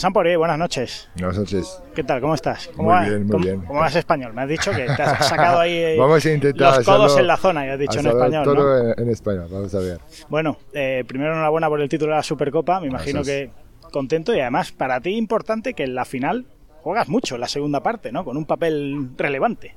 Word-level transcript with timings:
Juan 0.00 0.12
Poirier, 0.12 0.38
buenas 0.38 0.58
noches. 0.58 1.08
Buenas 1.14 1.38
noches. 1.38 1.82
¿Qué 1.94 2.02
tal? 2.04 2.20
¿Cómo 2.20 2.34
estás? 2.34 2.68
¿Cómo 2.76 2.88
muy 2.88 2.92
va? 2.94 3.00
bien, 3.08 3.22
muy 3.22 3.30
¿Cómo, 3.32 3.44
bien. 3.44 3.60
¿Cómo 3.62 3.80
vas 3.80 3.94
español? 3.96 4.32
Me 4.32 4.42
has 4.42 4.48
dicho 4.48 4.70
que 4.70 4.86
te 4.86 5.02
has 5.02 5.26
sacado 5.28 5.60
ahí 5.60 5.72
eh, 5.74 5.96
Vamos 5.98 6.24
a 6.24 6.30
intentar 6.32 6.76
los 6.78 6.86
codos 6.86 7.04
hacerlo- 7.12 7.20
en 7.20 7.26
la 7.26 7.36
zona, 7.36 7.66
ya 7.66 7.72
has 7.74 7.78
dicho 7.78 8.00
en 8.00 8.06
español. 8.06 8.44
¿no? 8.46 8.54
Todo 8.54 8.78
en, 8.92 8.94
en 9.00 9.08
español, 9.10 9.48
vamos 9.50 9.74
a 9.74 9.78
ver. 9.80 10.00
Bueno, 10.28 10.56
eh, 10.72 11.04
primero 11.06 11.32
enhorabuena 11.32 11.68
por 11.68 11.80
el 11.80 11.88
título 11.88 12.12
de 12.12 12.16
la 12.16 12.22
Supercopa, 12.22 12.80
me 12.80 12.86
imagino 12.86 13.16
Gracias. 13.22 13.50
que 13.82 13.90
contento 13.90 14.34
y 14.34 14.40
además 14.40 14.72
para 14.72 15.00
ti 15.00 15.10
importante 15.16 15.74
que 15.74 15.82
en 15.84 15.94
la 15.94 16.04
final 16.04 16.46
juegas 16.82 17.08
mucho, 17.08 17.34
en 17.34 17.40
la 17.42 17.48
segunda 17.48 17.82
parte, 17.82 18.10
¿no? 18.12 18.24
Con 18.24 18.36
un 18.36 18.46
papel 18.46 19.10
relevante. 19.18 19.74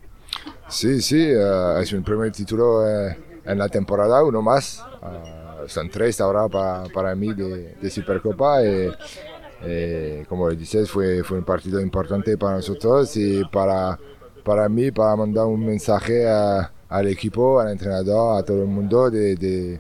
Sí, 0.70 1.02
sí, 1.02 1.22
eh, 1.22 1.80
es 1.82 1.92
mi 1.94 2.00
primer 2.02 2.32
título 2.32 2.88
eh, 2.88 3.18
en 3.46 3.58
la 3.58 3.68
temporada, 3.68 4.24
uno 4.24 4.42
más. 4.42 4.84
Eh, 5.04 5.68
son 5.68 5.90
tres 5.90 6.20
ahora 6.22 6.48
para, 6.48 6.84
para 6.94 7.16
mí 7.16 7.34
de, 7.34 7.76
de 7.76 7.90
Supercopa. 7.90 8.64
Y, 8.64 8.90
eh, 9.66 10.26
como 10.28 10.50
dices, 10.52 10.90
fue, 10.90 11.24
fue 11.24 11.38
un 11.40 11.46
partido 11.46 11.80
importante 11.82 12.38
para 12.38 12.56
nosotros 12.58 13.16
y 13.18 13.44
para, 13.46 13.98
para 14.44 14.68
mí, 14.70 14.92
para 14.92 15.16
mandar 15.16 15.46
un 15.46 15.66
mensaje 15.66 16.28
a- 16.28 16.72
al 16.90 17.08
equipo, 17.08 17.60
al 17.60 17.72
entrenador, 17.72 18.38
a 18.40 18.44
todo 18.44 18.62
el 18.62 18.68
mundo 18.68 19.10
de, 19.10 19.36
de, 19.36 19.80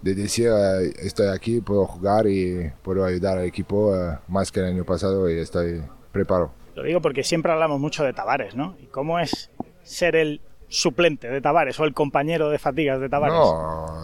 de 0.00 0.14
decir, 0.14 0.48
eh, 0.48 0.92
estoy 1.00 1.26
aquí, 1.28 1.60
puedo 1.60 1.84
jugar 1.86 2.26
y 2.26 2.72
puedo 2.82 3.04
ayudar 3.04 3.38
al 3.38 3.44
equipo 3.44 3.94
eh, 3.94 4.18
más 4.28 4.50
que 4.50 4.60
el 4.60 4.66
año 4.66 4.84
pasado 4.84 5.28
y 5.30 5.38
estoy 5.38 5.82
preparado. 6.12 6.52
Lo 6.74 6.82
digo 6.82 7.00
porque 7.00 7.22
siempre 7.24 7.52
hablamos 7.52 7.80
mucho 7.80 8.04
de 8.04 8.12
Tavares, 8.12 8.54
¿no? 8.54 8.76
¿Y 8.80 8.86
cómo 8.86 9.18
es 9.18 9.50
ser 9.82 10.14
el 10.16 10.40
suplente 10.68 11.28
de 11.28 11.40
Tavares 11.40 11.78
o 11.80 11.84
el 11.84 11.94
compañero 11.94 12.50
de 12.50 12.58
fatigas 12.58 13.00
de 13.00 13.08
Tavares? 13.08 13.36
No, 13.38 13.96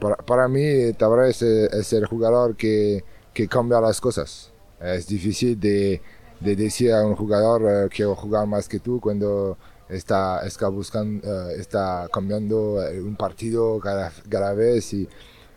para, 0.00 0.16
para 0.16 0.48
mí 0.48 0.92
Tavares 0.94 1.42
es, 1.42 1.72
es 1.72 1.92
el 1.92 2.06
jugador 2.06 2.56
que, 2.56 3.04
que 3.32 3.48
cambia 3.48 3.80
las 3.80 4.00
cosas. 4.00 4.52
Es 4.80 5.06
difícil 5.06 5.58
de, 5.60 6.00
de 6.40 6.56
decir 6.56 6.92
a 6.92 7.04
un 7.04 7.14
jugador 7.16 7.62
eh, 7.86 7.88
quiero 7.94 8.14
jugar 8.16 8.46
más 8.46 8.68
que 8.68 8.78
tú 8.80 9.00
cuando 9.00 9.58
está, 9.88 10.46
está, 10.46 10.68
buscando, 10.68 11.50
eh, 11.50 11.56
está 11.58 12.08
cambiando 12.12 12.82
eh, 12.86 13.00
un 13.00 13.16
partido 13.16 13.78
cada, 13.80 14.12
cada 14.28 14.54
vez. 14.54 14.92
Y, 14.94 15.08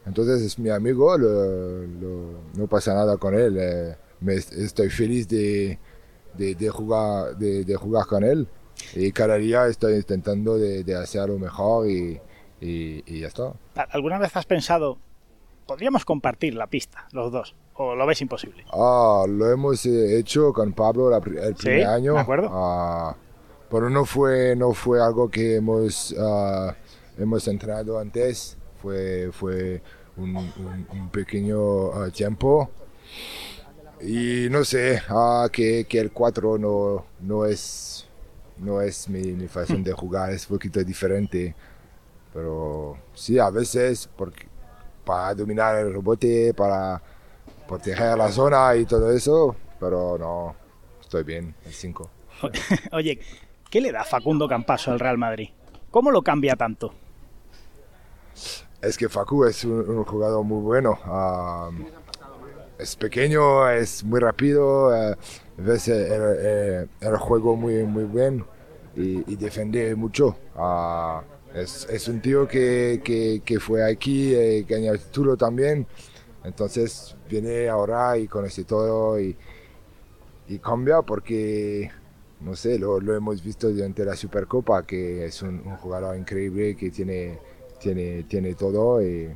entonces 0.05 0.41
es 0.41 0.59
mi 0.59 0.69
amigo, 0.69 1.17
lo- 1.17 1.83
lo- 1.87 2.39
no 2.55 2.67
pasa 2.67 2.93
nada 2.93 3.15
con 3.17 3.33
él. 3.35 3.57
me- 4.19 4.33
estoy 4.35 4.89
feliz 4.89 5.27
de, 5.27 5.79
de, 6.37 6.69
jugar, 6.69 7.37
de, 7.37 7.75
jugar 7.75 8.05
con 8.05 8.23
él. 8.23 8.47
Y 8.95 9.11
cada 9.11 9.35
día 9.35 9.67
estoy 9.67 9.93
intentando 9.95 10.57
de, 10.57 10.83
de 10.83 10.95
hacerlo 10.95 11.37
mejor 11.39 11.89
y, 11.89 12.19
y, 12.59 13.03
y 13.05 13.19
ya 13.21 13.27
está. 13.27 13.53
¿Alguna 13.91 14.17
vez 14.19 14.35
has 14.35 14.45
pensado, 14.45 14.97
podríamos 15.65 16.05
compartir 16.05 16.53
la 16.55 16.67
pista, 16.67 17.07
los 17.11 17.31
dos? 17.31 17.55
¿O 17.75 17.95
lo 17.95 18.05
ves 18.05 18.21
imposible? 18.21 18.65
Ah, 18.71 19.25
lo 19.27 19.49
hemos 19.51 19.85
eh, 19.85 20.17
hecho 20.19 20.53
con 20.53 20.73
Pablo 20.73 21.09
la 21.09 21.17
el 21.17 21.55
Sí, 21.57 21.57
primer 21.57 21.85
año. 21.87 22.13
de 22.13 22.19
acuerdo. 22.19 22.49
Ah, 22.51 23.15
pero 23.69 23.89
no 23.89 24.05
fue, 24.05 24.55
no 24.55 24.73
fue 24.73 25.01
algo 25.01 25.29
que 25.29 25.55
hemos, 25.55 26.13
ah, 26.19 26.75
hemos 27.17 27.47
entrenado 27.47 27.99
antes. 27.99 28.57
Fue, 28.81 29.29
fue 29.31 29.81
un, 30.17 30.35
un- 30.35 30.87
un 30.91 31.09
pequeño 31.09 31.91
ah, 31.93 32.09
tiempo. 32.11 32.69
Y 34.01 34.47
no 34.49 34.63
sé, 34.65 35.01
ah, 35.09 35.47
que, 35.51 35.85
que 35.85 35.99
el 35.99 36.11
4 36.11 36.57
no, 36.57 37.05
no 37.21 37.45
es, 37.45 38.07
no 38.57 38.81
es 38.81 39.07
mi, 39.07 39.21
mi 39.33 39.47
fashion 39.47 39.83
de 39.83 39.93
jugar, 39.93 40.31
es 40.33 40.49
un 40.49 40.57
poquito 40.57 40.83
diferente. 40.83 41.55
Pero 42.33 42.97
sí, 43.13 43.39
a 43.39 43.49
veces, 43.49 44.09
porque, 44.17 44.47
para 45.05 45.33
dominar 45.35 45.77
el 45.79 45.93
rebote, 45.93 46.53
para 46.53 47.01
proteger 47.67 48.17
la 48.17 48.31
zona 48.31 48.75
y 48.75 48.85
todo 48.85 49.11
eso, 49.11 49.55
pero 49.79 50.17
no, 50.17 50.55
estoy 51.01 51.23
bien, 51.23 51.53
el 51.65 51.73
5. 51.73 52.09
Oye, 52.91 53.19
¿qué 53.69 53.81
le 53.81 53.91
da 53.91 54.03
Facundo 54.03 54.47
Campaso 54.47 54.91
al 54.91 54.99
Real 54.99 55.17
Madrid? 55.17 55.49
¿Cómo 55.91 56.11
lo 56.11 56.21
cambia 56.21 56.55
tanto? 56.55 56.93
Es 58.81 58.97
que 58.97 59.07
Facu 59.07 59.45
es 59.45 59.63
un, 59.63 59.89
un 59.89 60.03
jugador 60.03 60.43
muy 60.43 60.61
bueno. 60.61 60.99
ah, 61.05 61.69
es 62.77 62.95
pequeño, 62.95 63.69
es 63.69 64.03
muy 64.03 64.19
rápido, 64.19 64.93
eh, 64.95 65.15
ves 65.57 65.87
el, 65.87 66.11
el- 66.11 66.89
el 66.99 67.17
juego 67.17 67.55
muy, 67.55 67.83
muy 67.83 68.03
bien 68.05 68.43
y, 68.95 69.31
y 69.31 69.35
defiende 69.37 69.95
mucho. 69.95 70.35
Ah, 70.55 71.21
es, 71.53 71.87
es 71.89 72.07
un 72.07 72.21
tío 72.21 72.47
que, 72.47 73.01
que, 73.03 73.41
que 73.45 73.59
fue 73.59 73.83
aquí, 73.89 74.33
eh, 74.33 74.65
ganó 74.67 74.91
el 74.91 74.99
título 74.99 75.37
también. 75.37 75.85
Entonces 76.43 77.15
viene 77.29 77.69
ahora 77.69 78.17
y 78.17 78.27
conoce 78.27 78.65
todo 78.65 79.19
y, 79.19 79.35
y 80.47 80.59
cambia 80.59 81.01
porque, 81.01 81.89
no 82.41 82.55
sé, 82.55 82.77
lo, 82.77 82.99
lo 82.99 83.15
hemos 83.15 83.41
visto 83.41 83.69
durante 83.69 84.03
la 84.03 84.15
Supercopa, 84.15 84.85
que 84.85 85.25
es 85.25 85.41
un, 85.41 85.61
un 85.65 85.77
jugador 85.77 86.17
increíble 86.17 86.75
que 86.75 86.89
tiene, 86.89 87.39
tiene, 87.79 88.23
tiene 88.23 88.55
todo 88.55 89.01
y, 89.01 89.29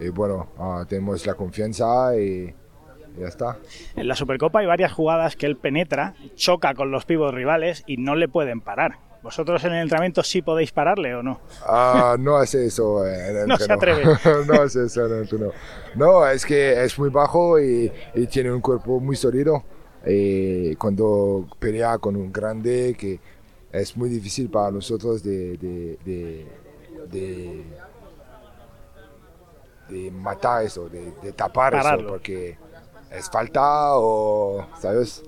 y 0.00 0.08
bueno, 0.08 0.48
ah, 0.58 0.86
tenemos 0.88 1.26
la 1.26 1.34
confianza 1.34 2.16
y, 2.16 2.54
y 3.16 3.20
ya 3.20 3.26
está. 3.28 3.58
En 3.94 4.08
la 4.08 4.14
Supercopa 4.14 4.60
hay 4.60 4.66
varias 4.66 4.92
jugadas 4.92 5.36
que 5.36 5.44
él 5.44 5.56
penetra, 5.56 6.14
choca 6.34 6.72
con 6.74 6.90
los 6.90 7.04
pibos 7.04 7.34
rivales 7.34 7.84
y 7.86 7.98
no 7.98 8.14
le 8.14 8.28
pueden 8.28 8.62
parar. 8.62 9.07
¿Vosotros 9.22 9.62
en 9.64 9.72
el 9.72 9.82
entrenamiento 9.82 10.22
sí 10.22 10.42
podéis 10.42 10.70
pararle 10.72 11.14
o 11.14 11.22
no? 11.22 11.40
Ah, 11.66 12.16
no 12.18 12.36
hace 12.36 12.66
eso 12.66 13.04
en 13.06 13.36
el 13.36 13.46
No 13.48 13.56
se 13.56 13.72
atreve. 13.72 14.04
no 14.46 14.60
hace 14.62 14.84
eso 14.86 15.06
en 15.06 15.12
el 15.12 15.18
entreno. 15.22 15.52
No, 15.94 16.26
es 16.26 16.46
que 16.46 16.84
es 16.84 16.98
muy 16.98 17.10
bajo 17.10 17.58
y, 17.60 17.92
y 18.14 18.26
tiene 18.26 18.52
un 18.52 18.60
cuerpo 18.60 19.00
muy 19.00 19.16
sólido. 19.16 19.64
Y 20.06 20.74
cuando 20.76 21.46
pelea 21.58 21.98
con 21.98 22.14
un 22.16 22.32
grande, 22.32 22.94
que 22.98 23.18
es 23.72 23.96
muy 23.96 24.08
difícil 24.08 24.48
para 24.48 24.70
nosotros 24.70 25.22
de, 25.22 25.56
de, 25.58 25.98
de, 26.04 26.46
de- 27.10 27.64
de 29.88 30.10
matar 30.10 30.64
eso, 30.64 30.88
de, 30.88 31.12
de 31.22 31.32
tapar 31.32 31.72
Pararlo. 31.72 32.00
eso, 32.00 32.08
porque 32.10 32.56
es 33.10 33.28
falta 33.30 33.96
o, 33.96 34.66
¿sabes? 34.80 35.22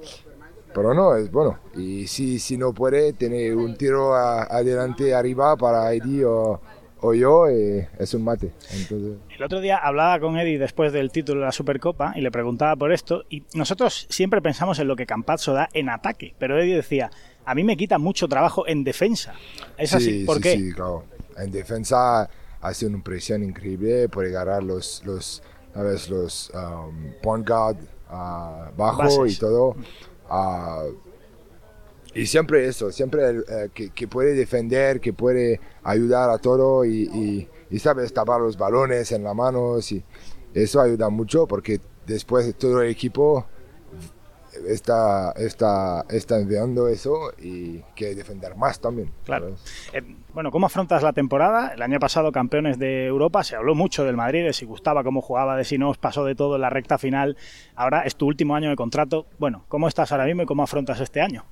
Pero 0.75 0.95
no, 0.95 1.17
es 1.17 1.31
bueno. 1.31 1.59
Y 1.75 2.07
si, 2.07 2.39
si 2.39 2.57
no 2.57 2.73
puede, 2.73 3.13
tener 3.13 3.57
un 3.57 3.77
tiro 3.77 4.15
a- 4.15 4.45
adelante, 4.45 5.15
arriba 5.15 5.57
para 5.57 5.93
Eddie 5.93 6.25
o, 6.25 6.61
o 7.01 7.15
yo, 7.15 7.49
eh, 7.49 7.89
es 7.99 8.15
un 8.15 8.23
mate. 8.25 8.53
Entonces, 8.73 9.19
El 9.37 9.43
otro 9.43 9.61
día 9.61 9.79
hablaba 9.79 10.21
con 10.21 10.37
Eddie 10.39 10.59
después 10.59 10.93
del 10.93 11.11
título 11.11 11.41
de 11.41 11.47
la 11.47 11.53
Supercopa 11.53 12.13
y 12.15 12.21
le 12.21 12.31
preguntaba 12.31 12.77
por 12.77 12.93
esto 12.93 13.25
y 13.29 13.43
nosotros 13.55 14.07
siempre 14.11 14.41
pensamos 14.41 14.79
en 14.79 14.87
lo 14.87 14.95
que 14.97 15.07
Campazzo 15.07 15.53
da 15.55 15.69
en 15.73 15.89
ataque, 15.89 16.35
pero 16.39 16.57
Eddie 16.61 16.77
decía, 16.77 17.11
a 17.45 17.55
mí 17.55 17.65
me 17.65 17.77
quita 17.77 17.99
mucho 17.99 18.29
trabajo 18.29 18.67
en 18.69 18.85
defensa. 18.85 19.35
¿Es 19.77 19.93
así? 19.95 20.21
sí, 20.21 20.25
¿Por 20.25 20.37
sí, 20.37 20.43
qué? 20.43 20.57
sí, 20.57 20.73
claro. 20.73 21.05
En 21.37 21.51
defensa 21.51 22.29
hace 22.61 22.87
una 22.87 23.03
presión 23.03 23.43
increíble, 23.43 24.09
puede 24.09 24.29
agarrar 24.29 24.63
los, 24.63 25.03
los, 25.05 25.43
¿sabes? 25.75 26.09
los 26.11 26.53
um, 26.55 27.13
point 27.23 27.49
guard 27.49 27.77
ah, 28.11 28.71
bajo 28.77 28.99
Bases. 29.03 29.37
y 29.37 29.41
todo. 29.41 29.75
Ah, 30.31 30.85
y 32.15 32.27
siempre 32.27 32.67
eso, 32.67 32.91
siempre 32.91 33.31
eh, 33.31 33.71
que, 33.75 33.91
que 33.91 34.09
puede 34.09 34.35
defender, 34.35 35.01
que 35.01 35.13
puede 35.13 35.61
ayudar 35.83 36.31
a 36.31 36.39
todo 36.39 36.85
y, 36.85 37.49
y, 37.71 37.79
sabes 37.79 38.13
tapar 38.13 38.41
los 38.41 38.59
balones 38.59 39.13
en 39.13 39.23
las 39.23 39.35
manos 39.35 39.93
y 39.93 40.03
eso 40.55 40.81
ayuda 40.81 41.09
mucho 41.09 41.47
porque 41.47 41.81
después 42.07 42.53
todo 42.57 42.83
el 42.83 42.91
equipo 42.91 43.47
está, 44.67 45.33
está, 45.33 46.05
está 46.11 46.39
enviando 46.41 46.89
eso 46.89 47.33
y 47.39 47.79
quiere 47.97 48.15
defender 48.15 48.57
más 48.57 48.81
también. 48.81 49.11
Claro. 49.25 49.53
Eh, 49.93 50.03
bueno, 50.35 50.51
¿cómo 50.51 50.67
afrontas 50.67 51.03
la 51.03 51.13
temporada? 51.13 51.73
El 51.75 51.83
año 51.83 51.99
pasado 51.99 52.33
campeones 52.33 52.79
de 52.79 53.07
Europa, 53.07 53.43
se 53.45 53.57
habló 53.57 53.75
mucho 53.75 54.05
del 54.05 54.17
Madrid, 54.17 54.45
de 54.45 54.53
si 54.53 54.65
gustaba 54.65 55.03
cómo 55.05 55.21
jugaba, 55.21 55.57
de 55.57 55.65
si 55.65 55.79
no 55.79 55.91
os 55.91 55.99
pasó 55.99 56.25
de 56.25 56.35
todo 56.35 56.57
en 56.57 56.63
la 56.63 56.71
recta 56.71 56.99
final. 56.99 57.37
Ahora 57.77 58.03
es 58.03 58.17
tu 58.17 58.27
último 58.27 58.55
año 58.55 58.71
de 58.71 58.77
contrato. 58.77 59.27
Bueno, 59.39 59.65
¿cómo 59.69 59.89
estás 59.89 60.13
ahora 60.13 60.25
mismo 60.25 60.43
y 60.43 60.47
cómo 60.47 60.63
afrontas 60.63 61.01
este 61.01 61.21
año? 61.21 61.45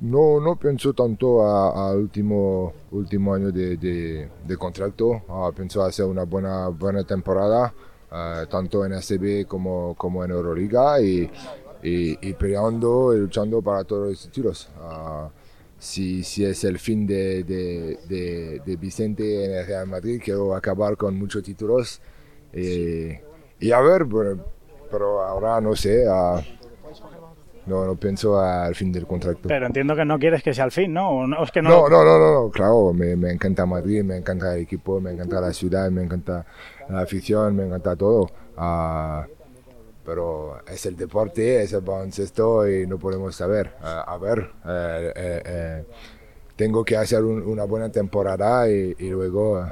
No, 0.00 0.40
no 0.40 0.54
pienso 0.56 0.92
tanto 0.92 1.42
a- 1.44 1.90
al 1.90 1.96
último, 1.96 2.72
último 2.92 3.34
año 3.34 3.50
de, 3.50 3.76
de, 3.76 4.28
de 4.46 4.56
contrato. 4.56 5.22
Ah, 5.28 5.50
pienso 5.54 5.82
hacer 5.82 6.04
una 6.04 6.22
buena, 6.22 6.68
buena 6.68 7.02
temporada, 7.02 7.74
ah, 8.12 8.44
tanto 8.48 8.84
en 8.86 8.92
ACB 8.92 9.46
como, 9.48 9.94
como 9.96 10.24
en 10.24 10.30
Euroliga 10.30 11.00
y, 11.00 11.28
y, 11.82 12.28
y 12.28 12.32
peleando 12.34 13.14
y 13.14 13.18
luchando 13.18 13.62
para 13.62 13.84
todos 13.84 14.08
los 14.08 14.22
títulos. 14.30 14.68
Ah, 14.80 15.30
si, 15.78 16.24
si 16.24 16.44
es 16.44 16.64
el 16.64 16.78
fin 16.78 17.06
de, 17.06 17.44
de, 17.44 17.98
de, 18.08 18.62
de 18.64 18.76
Vicente 18.76 19.44
en 19.44 19.52
el 19.52 19.66
Real 19.66 19.86
Madrid, 19.86 20.20
quiero 20.22 20.54
acabar 20.54 20.96
con 20.96 21.16
muchos 21.16 21.42
títulos. 21.42 22.00
Eh, 22.52 23.22
y 23.60 23.70
a 23.72 23.80
ver, 23.80 24.06
pero, 24.08 24.44
pero 24.90 25.22
ahora 25.22 25.60
no 25.60 25.76
sé. 25.76 26.04
ah, 26.08 26.42
no, 27.66 27.84
no 27.84 27.96
pienso 27.96 28.40
al 28.40 28.74
fin 28.74 28.90
del 28.90 29.06
contrato. 29.06 29.40
Pero 29.46 29.66
entiendo 29.66 29.94
que 29.94 30.04
no 30.04 30.18
quieres 30.18 30.42
que 30.42 30.54
sea 30.54 30.64
el 30.64 30.70
fin, 30.72 30.92
¿no? 30.94 31.10
¿O 31.10 31.26
no 31.26 31.44
es 31.44 31.50
que 31.50 31.60
no, 31.60 31.68
No, 31.68 31.88
no, 31.88 32.02
no, 32.02 32.18
no, 32.18 32.32
no, 32.44 32.50
claro, 32.50 32.92
me, 32.94 33.14
me 33.14 33.30
encanta 33.30 33.66
Madrid, 33.66 34.02
me 34.02 34.16
encanta 34.16 34.54
el 34.54 34.62
equipo, 34.62 35.00
me 35.00 35.12
encanta 35.12 35.40
la 35.40 35.52
ciudad, 35.52 35.90
me 35.90 36.02
encanta 36.02 36.46
la 36.88 37.00
afición, 37.00 37.54
me 37.54 37.66
encanta 37.66 37.94
todo. 37.94 38.30
Ah, 38.56 39.26
pero 40.08 40.62
es 40.66 40.86
el 40.86 40.96
deporte, 40.96 41.62
es 41.62 41.74
el 41.74 41.82
baloncesto 41.82 42.66
y 42.66 42.86
no 42.86 42.98
podemos 42.98 43.36
saber. 43.36 43.74
a 43.82 44.16
ver, 44.16 44.48
tengo 46.56 46.82
que 46.82 46.96
hacer 46.96 47.22
una 47.22 47.64
buena 47.64 47.92
temporada 47.92 48.70
y, 48.70 48.94
luego 49.10 49.62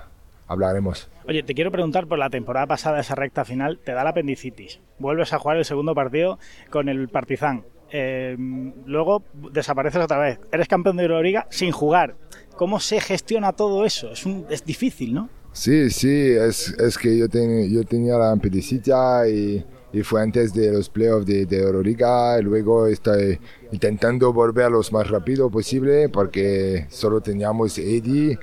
hablaremos. 0.46 1.08
Oye, 1.26 1.42
te 1.42 1.54
quiero 1.54 1.72
preguntar 1.72 2.06
por 2.06 2.18
la 2.18 2.28
temporada 2.28 2.66
pasada, 2.66 3.00
esa 3.00 3.14
recta 3.14 3.46
final, 3.46 3.78
te 3.82 3.92
da 3.92 4.04
la 4.04 4.10
apendicitis. 4.10 4.78
Vuelves 4.98 5.32
a 5.32 5.38
jugar 5.38 5.56
el 5.56 5.64
segundo 5.64 5.94
partido 5.94 6.38
con 6.68 6.90
el 6.90 7.08
Partizan. 7.08 7.64
Eh, 7.90 8.36
luego 8.84 9.22
desapareces 9.52 10.04
otra 10.04 10.18
vez. 10.18 10.38
Eres 10.52 10.68
campeón 10.68 10.98
de 10.98 11.04
Euroliga 11.04 11.46
sin 11.48 11.72
jugar. 11.72 12.14
¿Cómo 12.56 12.78
se 12.78 13.00
gestiona 13.00 13.54
todo 13.54 13.86
eso? 13.86 14.12
Es, 14.12 14.26
un, 14.26 14.44
es 14.50 14.66
difícil, 14.66 15.14
¿no? 15.14 15.30
Sí, 15.52 15.88
sí, 15.88 16.32
es, 16.32 16.68
es 16.78 16.98
que 16.98 17.16
yo, 17.16 17.26
yo 17.26 17.84
tenía 17.84 18.18
la 18.18 18.32
apendicitis 18.32 18.94
y, 19.32 19.64
y, 19.92 20.02
fue 20.02 20.22
antes 20.22 20.52
de 20.52 20.72
los 20.72 20.88
playoffs 20.88 21.26
de, 21.26 21.46
de 21.46 21.62
Euroliga. 21.62 22.40
Luego 22.40 22.86
estoy 22.86 23.38
intentando 23.72 24.32
volver 24.32 24.70
lo 24.70 24.80
más 24.92 25.08
rápido 25.08 25.50
posible 25.50 26.08
porque 26.08 26.86
solo 26.90 27.20
teníamos 27.20 27.78
Eddie 27.78 28.38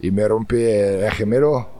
y 0.00 0.10
me 0.10 0.28
rompí 0.28 0.62
el 0.62 1.10
gemelo. 1.10 1.78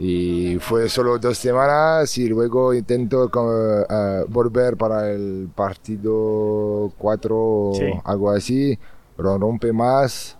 Y 0.00 0.58
fue 0.60 0.88
solo 0.88 1.18
dos 1.18 1.36
semanas 1.36 2.16
y 2.18 2.28
luego 2.28 2.72
intento 2.72 3.24
uh, 3.24 4.24
volver 4.28 4.76
para 4.76 5.10
el 5.10 5.50
partido 5.52 6.92
4 6.98 7.36
o 7.36 7.72
algo 8.04 8.30
así, 8.30 8.78
lo 9.16 9.36
rompe 9.38 9.72
más 9.72 10.37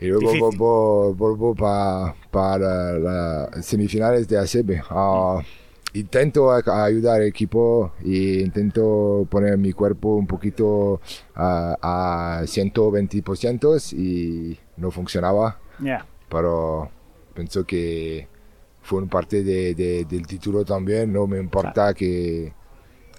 y 0.00 0.06
luego 0.06 1.14
vuelvo, 1.14 1.54
para 1.54 2.92
las 2.98 3.64
semifinales 3.64 4.28
de 4.28 4.38
ACB. 4.38 4.82
Uh, 4.90 5.40
intento 5.94 6.52
ayudar 6.52 7.16
al 7.16 7.26
equipo 7.26 7.92
e 8.04 8.42
intento 8.44 9.26
poner 9.30 9.56
mi 9.56 9.72
cuerpo 9.72 10.16
un 10.16 10.26
poquito 10.26 11.00
a 11.34 12.40
120% 12.42 13.92
y 13.94 14.58
no 14.76 14.90
funcionaba. 14.90 15.58
Pero 16.28 16.90
pienso 17.34 17.64
que 17.64 18.28
fue 18.82 19.00
un 19.02 19.08
parte 19.08 19.42
del 19.42 20.26
título 20.26 20.64
también. 20.64 21.12
No 21.12 21.26
me 21.26 21.38
importa 21.38 21.94
que 21.94 22.52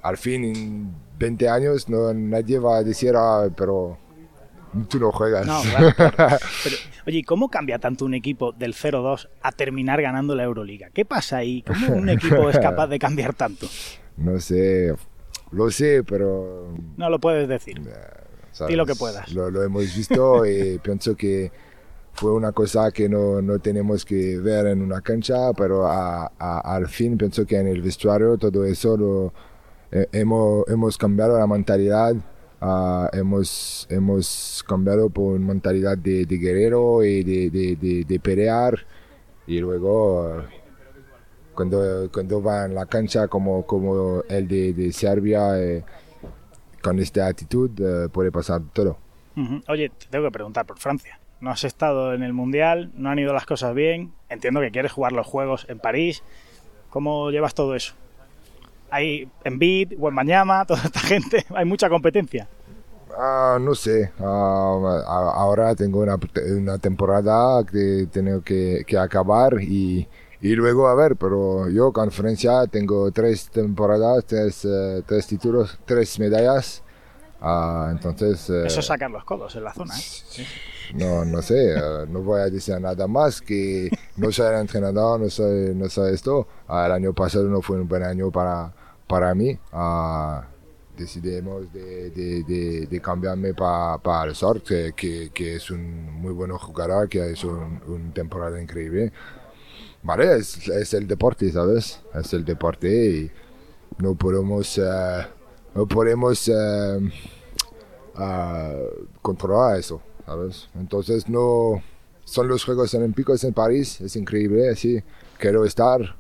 al 0.03 0.17
fin 0.17 0.43
en 0.43 0.95
20 1.17 1.49
años 1.49 1.89
no, 1.89 2.13
nadie 2.13 2.59
va 2.59 2.77
a 2.77 2.83
decir, 2.83 3.13
ah, 3.15 3.49
pero 3.55 3.97
tú 4.89 4.99
no 4.99 5.11
juegas. 5.11 5.45
No, 5.45 5.61
oye, 7.07 7.23
¿cómo 7.23 7.49
cambia 7.49 7.79
tanto 7.79 8.05
un 8.05 8.13
equipo 8.13 8.51
del 8.51 8.73
0-2 8.73 9.29
a 9.41 9.51
terminar 9.51 10.01
ganando 10.01 10.35
la 10.35 10.43
Euroliga? 10.43 10.89
¿Qué 10.93 11.05
pasa 11.05 11.37
ahí? 11.37 11.63
¿Cómo 11.63 11.95
un 11.95 12.09
equipo 12.09 12.49
es 12.49 12.59
capaz 12.59 12.87
de 12.87 12.99
cambiar 12.99 13.33
tanto? 13.33 13.67
No 14.17 14.39
sé, 14.39 14.95
lo 15.51 15.69
sé, 15.69 16.03
pero... 16.03 16.73
No 16.97 17.07
lo 17.07 17.19
puedes 17.19 17.47
decir. 17.47 17.79
Di 18.67 18.75
lo 18.75 18.83
que 18.83 18.95
puedas. 18.95 19.31
Lo, 19.31 19.61
hemos 19.61 19.95
visto 19.95 20.43
y 20.43 20.79
pienso 20.79 21.15
que 21.15 21.51
fue 22.13 22.33
una 22.33 22.51
cosa 22.51 22.91
que 22.91 23.07
no, 23.07 23.43
no, 23.43 23.59
tenemos 23.59 24.03
que 24.03 24.39
ver 24.39 24.65
en 24.65 24.81
una 24.81 25.01
cancha, 25.01 25.53
pero 25.53 25.87
al 25.87 26.87
fin 26.87 27.15
pienso 27.15 27.45
que 27.45 27.59
en 27.59 27.67
el 27.67 27.83
vestuario 27.83 28.39
todo 28.39 28.65
eso 28.65 28.97
lo, 28.97 29.33
eh, 29.91 30.07
hemos, 30.11 30.67
hemos 30.67 30.97
cambiado 30.97 31.37
la 31.37 31.45
mentalidad 31.45 32.15
Ah, 32.59 33.09
hemos, 33.13 33.85
hemos 33.89 34.63
cambiado 34.67 35.09
por 35.11 35.39
mentalidad 35.39 35.95
de, 35.97 36.25
guerrero 36.25 37.03
y 37.03 37.23
de, 37.23 37.49
de, 37.51 38.03
de, 38.03 38.19
pelear 38.19 38.79
y 39.45 39.59
luego 39.59 40.41
cuando, 41.53 42.09
cuando 42.11 42.41
va 42.41 42.65
en 42.65 42.73
la 42.73 42.87
cancha 42.87 43.27
como, 43.27 43.63
como 43.65 44.23
el 44.27 44.47
de, 44.47 44.91
Serbia 44.91 45.59
eh, 45.59 45.83
con 46.81 46.97
esta 46.99 47.27
actitud 47.27 47.69
eh, 47.79 48.09
puede 48.09 48.31
pasar 48.31 48.61
todo. 48.73 48.97
Oye, 49.67 49.89
te 49.89 50.07
tengo 50.07 50.25
que 50.25 50.31
preguntar 50.31 50.65
por 50.65 50.79
Francia. 50.79 51.19
No 51.39 51.51
has 51.51 51.63
estado 51.63 52.15
en 52.15 52.23
el 52.23 52.33
Mundial, 52.33 52.91
no 52.95 53.11
han 53.11 53.19
ido 53.19 53.33
las 53.33 53.45
cosas 53.45 53.75
bien. 53.75 54.13
Entiendo 54.29 54.61
que 54.61 54.71
quieres 54.71 54.91
jugar 54.91 55.11
los 55.11 55.27
Juegos 55.27 55.67
en 55.69 55.77
París. 55.77 56.23
¿Cómo 56.89 57.29
llevas 57.29 57.53
todo 57.53 57.75
eso? 57.75 57.93
Hay 58.89 59.29
en 59.43 59.59
Bid, 59.59 59.93
Mañana, 59.97 60.65
toda 60.67 60.83
esta 60.83 60.99
gente, 60.99 61.45
hay 61.55 61.65
mucha 61.65 61.89
competencia. 61.89 62.47
Ah, 63.19 63.57
no 63.59 63.73
sé, 63.73 64.11
ah, 64.19 65.31
ahora 65.35 65.73
tengo 65.73 66.01
una, 66.01 66.19
una, 66.55 66.77
temporada 66.77 67.63
que 67.63 68.07
tengo 68.11 68.43
que, 68.43 68.83
que 68.85 68.95
acabar 68.95 69.59
y, 69.59 70.07
y, 70.39 70.55
luego 70.55 70.87
a 70.87 70.93
ver, 70.93 71.15
pero 71.15 71.67
yo 71.67 71.91
con 71.91 72.11
Francia 72.11 72.67
tengo 72.69 73.11
tres 73.11 73.49
temporadas, 73.49 74.23
tres, 74.25 74.63
eh, 74.65 75.01
tres 75.07 75.25
títulos, 75.25 75.79
tres 75.85 76.19
medallas. 76.19 76.83
Ah, 77.41 77.89
entonces... 77.91 78.49
Eh, 78.51 78.67
Eso 78.67 78.81
es 78.81 78.85
sacar 78.85 79.09
los 79.09 79.23
codos 79.23 79.55
en 79.55 79.63
la 79.63 79.73
zona. 79.73 79.95
¿eh? 79.95 80.45
No, 80.93 81.25
no 81.25 81.41
sé, 81.41 81.75
no 82.09 82.21
voy 82.21 82.41
a 82.41 82.49
decir 82.49 82.79
nada 82.79 83.07
más 83.07 83.41
que 83.41 83.89
no 84.15 84.31
soy 84.31 84.53
el 84.53 84.61
entrenador, 84.61 85.19
no 85.19 85.29
soy, 85.29 85.73
no 85.73 85.89
soy 85.89 86.13
esto. 86.13 86.47
el 86.69 86.91
año 86.91 87.13
pasado 87.13 87.45
no 87.45 87.61
fue 87.61 87.79
un 87.79 87.87
buen 87.87 88.03
año 88.03 88.29
para, 88.31 88.71
para 89.07 89.33
mí. 89.33 89.57
decidimos 90.97 91.71
de, 91.73 92.99
cambiarme 93.01 93.53
para 93.53 94.25
el 94.25 94.35
Sort, 94.35 94.65
que, 94.65 95.31
es 95.35 95.71
un 95.71 96.11
muy 96.21 96.33
buen 96.33 96.51
jugador, 96.51 97.07
que 97.09 97.21
ha 97.21 97.27
hecho 97.27 97.49
una 97.49 97.81
un 97.87 98.11
temporada 98.13 98.61
increíble. 98.61 99.11
Vale, 100.03 100.37
es, 100.37 100.67
es, 100.67 100.93
el 100.93 101.07
deporte, 101.07 101.51
¿sabes? 101.51 101.99
Es 102.13 102.31
el 102.33 102.45
deporte 102.45 102.87
y 102.87 103.31
no 103.97 104.15
podemos, 104.15 104.77
eh, 104.77 105.27
no 105.75 105.87
podemos 105.87 106.47
uh, 106.47 107.09
controlar 109.21 109.79
eso, 109.79 110.01
¿sabes? 110.25 110.69
Entonces 110.75 111.27
no... 111.27 111.81
Son 112.23 112.47
los 112.49 112.65
Juegos 112.65 112.93
Olímpicos 112.93 113.41
en 113.45 113.53
París, 113.53 114.01
es 114.01 114.17
increíble, 114.17 114.75
sí, 114.75 115.01
quiero 115.37 115.63
estar, 115.63 116.13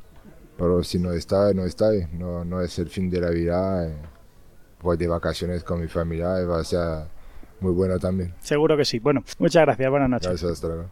pero 0.57 0.83
si 0.83 0.99
no 0.99 1.11
está, 1.11 1.53
no 1.53 1.65
está, 1.65 1.91
no, 2.13 2.43
no 2.43 2.61
es 2.61 2.77
el 2.79 2.89
fin 2.89 3.09
de 3.09 3.21
la 3.21 3.29
vida. 3.29 3.87
Eh 3.87 4.17
voy 4.81 4.97
de 4.97 5.07
vacaciones 5.07 5.63
con 5.63 5.81
mi 5.81 5.87
familia 5.87 6.41
y 6.41 6.45
va 6.45 6.59
a 6.59 6.63
ser 6.63 7.07
muy 7.59 7.71
bueno 7.71 7.97
también. 7.99 8.33
Seguro 8.39 8.77
que 8.77 8.85
sí. 8.85 8.99
Bueno, 8.99 9.23
muchas 9.39 9.63
gracias. 9.63 9.89
Buenas 9.89 10.09
noches. 10.09 10.27
Gracias, 10.29 10.51
hasta 10.51 10.67
luego. 10.67 10.85